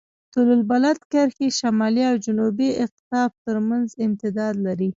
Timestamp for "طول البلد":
0.33-0.99